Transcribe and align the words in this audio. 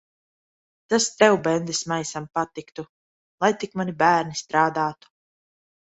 Tas 0.93 1.05
tev, 1.19 1.37
bendesmaisam, 1.49 2.27
patiktu. 2.39 2.89
Lai 3.45 3.53
tik 3.61 3.79
mani 3.79 3.99
bērni 4.05 4.43
strādātu. 4.45 5.15